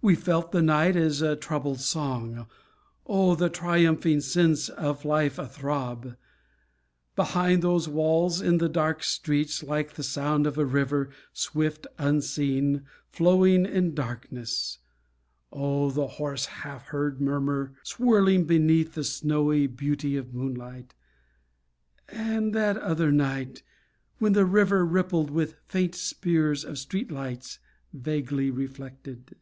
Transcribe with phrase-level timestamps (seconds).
[0.00, 2.46] We felt the night as a troubled song...
[3.04, 6.16] Oh, the triumphing sense of life a throb.
[7.16, 12.84] Behind those walls, in those dark streets, Like the sound of a river, swift, unseen,
[13.10, 14.78] Flowing in darkness.
[15.52, 20.94] Oh, the hoarse Half heard murmur swirling beneath The snowy beauty of moonlight....
[22.08, 23.64] And that other night,
[24.20, 27.58] When the river rippled with faint spears Of street lights
[27.92, 29.34] vaguely reflected.